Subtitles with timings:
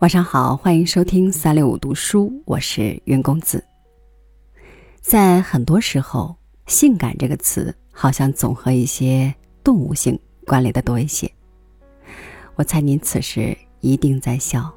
[0.00, 3.64] 晚上好，欢迎收听三六五读书，我是云公子。
[5.00, 6.36] 在很多时候
[6.68, 9.34] ，“性感”这个词好像总和一些
[9.64, 11.30] 动物性关联的多一些。
[12.54, 14.70] 我猜您此时一定在笑，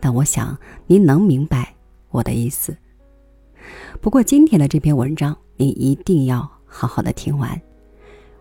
[0.00, 1.74] 但我想您能明白
[2.08, 2.74] 我的意思。
[4.00, 7.60] 不过今天的这篇文章，你一定要好好的听完。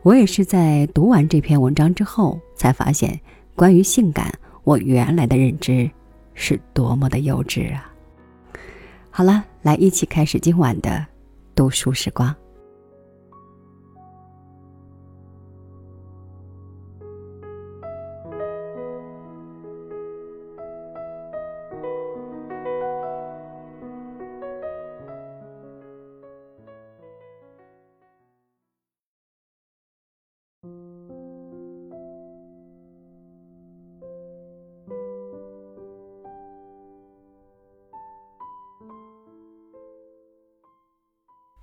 [0.02, 3.20] 我也是在读完这篇文章之后，才发现
[3.56, 4.32] 关于性感，
[4.64, 5.90] 我原来的认知。
[6.38, 7.90] 是多么的幼稚啊！
[9.10, 11.06] 好了，来一起开始今晚的
[11.56, 12.36] 读书时光。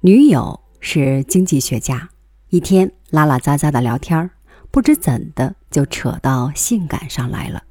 [0.05, 2.09] 女友是经济学家，
[2.49, 4.29] 一天拉拉杂杂的聊天
[4.73, 7.63] 不知怎的就扯到性感上来了。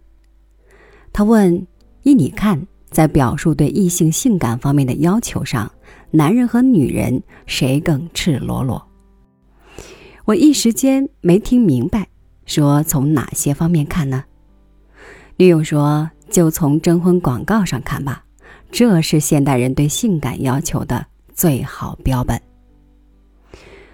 [1.12, 1.68] 他问
[2.04, 5.70] ：“依你看，在表述对异性性感方面的要求上，
[6.12, 8.82] 男人和女人谁更赤裸裸？”
[10.24, 12.08] 我一时间没听明白，
[12.46, 14.24] 说从哪些方面看呢？
[15.36, 18.24] 女友说：“就从征婚广告上看吧，
[18.72, 21.08] 这是现代人对性感要求的。”
[21.42, 22.40] 最好标本。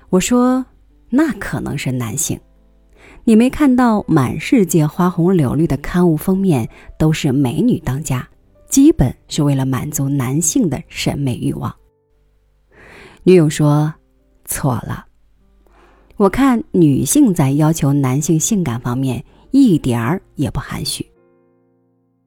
[0.10, 0.66] 我说，
[1.10, 2.38] 那可能是男性。
[3.24, 6.68] 你没看到满世界花红柳绿的刊物封面
[7.00, 8.28] 都是美女当家，
[8.68, 11.74] 基本是为了满足男性的审美欲望。
[13.24, 13.94] 女友说，
[14.44, 15.06] 错了。
[16.18, 21.10] 我看女性在要求男性性感方面一点儿也不含蓄，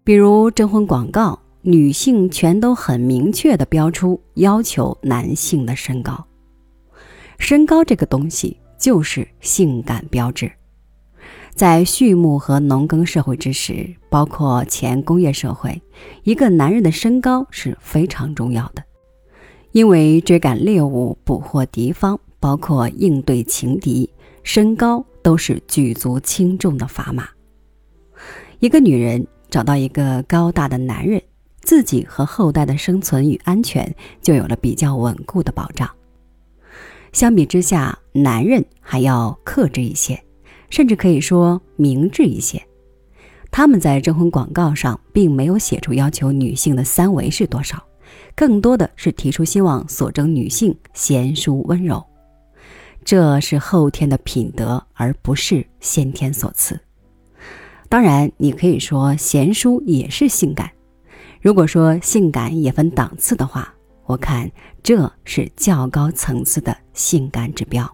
[0.03, 1.39] 比如征婚广告。
[1.62, 6.26] 女性全都很明确的标出要求男性的身高，
[7.38, 10.50] 身高这个东西就是性感标志。
[11.54, 15.82] 在畜牧和农耕社会之时，包括前工业社会，
[16.22, 18.82] 一个男人的身高是非常重要的，
[19.72, 24.09] 因为追赶猎物、捕获敌方，包括应对情敌，
[24.43, 27.28] 身高都是举足轻重的砝码。
[28.60, 31.20] 一个女人找到一个高大的男人。
[31.70, 35.88] 自己和后代的生存与安全就有了比较稳固的保障。
[37.12, 40.20] 相比之下，男人还要克制一些，
[40.69, 42.60] 甚至可以说明智一些。
[43.53, 47.81] 他们在征婚广告上并没有写出要求女性的三围是多少，
[48.34, 52.04] 更多的是提出希望所征女性贤淑温柔。
[53.04, 56.81] 这是后天的品德，而不是先天所赐。
[57.88, 60.69] 当然，你可以说贤淑也是性感。
[61.41, 63.73] 如果说性感也分档次的话，
[64.05, 64.51] 我看
[64.83, 67.91] 这是较高层次的性感指标。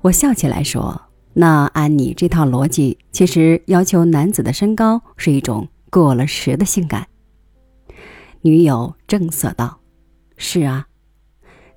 [0.00, 1.00] 我笑起来说
[1.34, 7.08] ：“那按你这套逻辑，其实要求男子的身高是一种过了时的性感。”
[8.42, 9.80] 女友正色道
[10.36, 10.86] ：“是啊，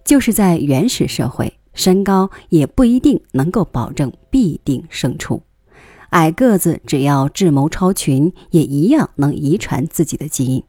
[0.05, 5.41] 就是在原始社会，身高也不一定能够保证必定胜出。”
[6.09, 10.63] 矮个子只要智谋超群，也一样能遗传自己的基因，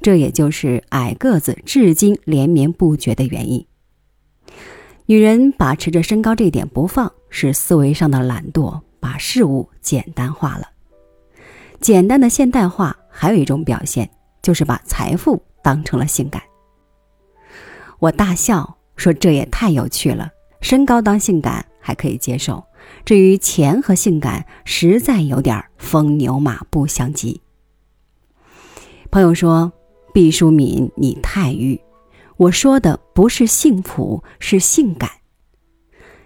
[0.00, 3.66] 这也就是矮个子至今连绵不绝的原因。
[5.06, 10.68] 女人把持着身高这点不放，是思维上的懒惰，把事物简单化了。
[11.80, 14.10] 简单的现代化还有一种表现，
[14.42, 16.42] 就是把财富当成了性感。
[17.98, 22.62] 我大笑说：“这也太有趣了，身高当性感还可以接受。”
[23.06, 27.40] 至于钱和性感，实在有点风牛马不相及。
[29.12, 29.72] 朋友说
[30.12, 31.80] ：“毕淑敏，你太愚。”
[32.36, 35.08] 我说的不是幸福，是性感。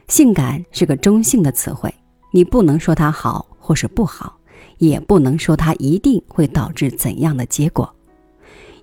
[0.08, 1.94] 性感是个中性的词汇，
[2.32, 4.38] 你不能说它好或是不好，
[4.78, 7.94] 也不能说它一定会导致怎样的结果。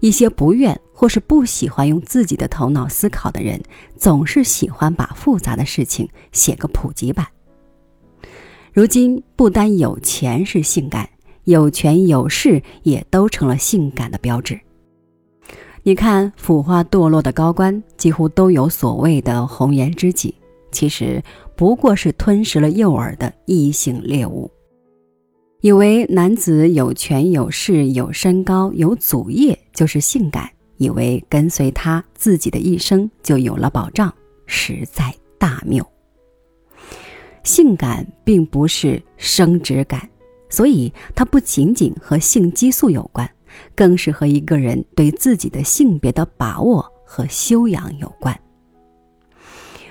[0.02, 3.60] 一些不愿或是不喜欢用自己的头脑思考的人，
[3.98, 7.28] 总是喜欢把复杂的事情写个普及版。
[8.78, 11.10] 如今不单有钱是性感，
[11.46, 14.60] 有权有势也都成了性感的标志。
[15.82, 20.36] 你看，腐化堕落的高官几乎都有所谓的红颜知己，
[20.72, 21.20] 其实
[21.56, 24.48] 不过是吞食了诱饵的异性猎物。
[25.62, 30.48] 以为男子有权有势有身高有祖业就是性感，
[30.78, 34.14] 以为跟随他自己的一生就有了保障，
[34.46, 35.84] 实在大谬。
[37.48, 40.08] 性感并不是生殖感，
[40.50, 43.28] 所以它不仅仅和性激素有关，
[43.74, 48.38] 更是和一个人对自己的性别的把握和修养有关。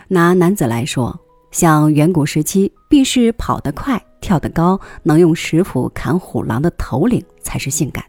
[0.07, 1.19] 拿男子来说，
[1.51, 8.05] 像远古时期，必是跑得快、跳得高，能用石斧砍虎狼的头领才是性感。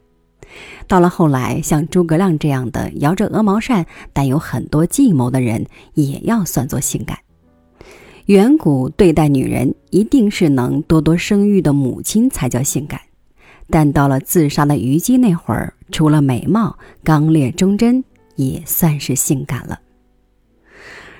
[0.87, 7.17] 到了后来，像诸葛亮这样的摇着鹅毛扇但有很多计谋的人，也要算作性感。
[8.27, 12.99] 远古对待女人一定是能多多生育的母亲才叫性感，
[13.69, 18.03] 但到了自杀的虞姬那会儿，除了美貌，刚烈忠贞
[18.35, 19.79] 也算是性感了。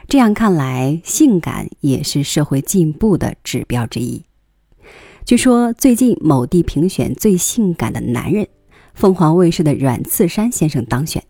[0.09, 4.21] 这样看来，性感也是社会进步的指标之一。
[5.23, 8.45] 据说最近某地评选最性感的男人，
[8.93, 11.23] 凤凰卫视的阮次山先生当选。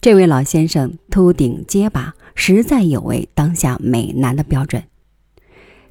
[0.00, 4.80] 这位老先生秃顶结巴，实在有违当下美男的标准。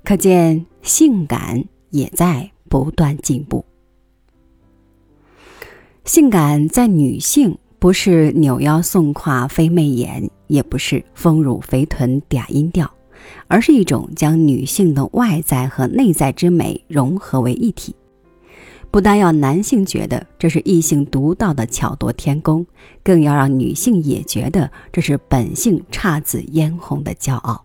[0.03, 3.63] 可见，性感也在不断进步。
[6.05, 12.89] 性感在女性，不是扭腰送胯飞媚眼，也不是丰乳肥臀嗲音调，
[13.47, 17.95] 而是一种将女性的外在和内在之美融合为一体。
[18.89, 22.65] 不单要男性觉得这是异性独到的巧夺天工，
[23.03, 27.63] 更要让女性也觉得这是本性姹紫嫣红的骄傲。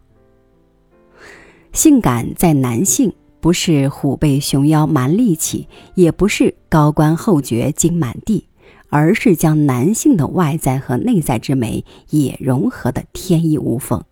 [1.74, 8.46] 性感在男性，不是虎背熊腰蛮力气，也不是高官厚爵金满地，
[8.90, 14.02] 而是将男性的外在和内在之美也融合的天衣无缝。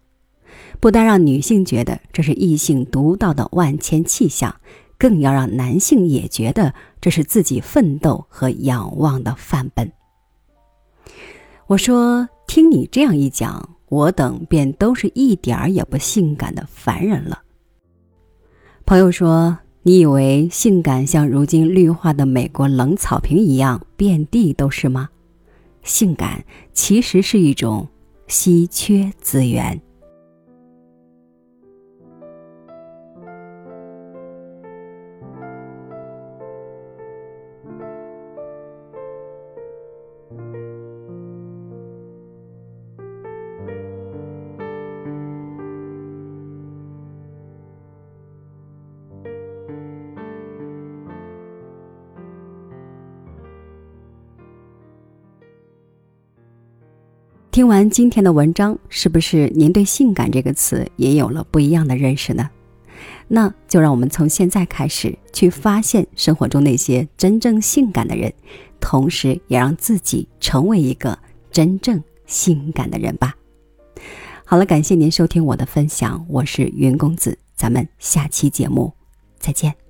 [0.81, 4.57] 不但让女性觉得这是异性独到的万千气象，
[4.99, 9.93] 更要让男性也觉得这是自己奋斗和仰望的范本。
[11.69, 17.42] 我说，听你这样一讲，我等便都是一点儿也不性感的凡人了。
[18.93, 25.09] 朋友说：“你以为性感像如今绿化的美国冷草坪一样遍地都是吗？
[25.83, 26.45] 性感
[26.75, 27.89] 其实是一种
[28.27, 29.81] 稀缺资源。”
[57.53, 62.49] 听完今天的文章，是不是您对“性感”这个词也有了不一样的认识呢？
[63.29, 68.33] 那就让我们从现在开始去发现生活中那些真正性感的人，
[68.81, 71.19] 同时也让自己成为一个
[71.51, 73.35] 真正性感的人吧。
[74.47, 78.91] 好了，感谢您收听我的分享，我是云公子，咱们下期节目
[79.39, 79.82] 再见。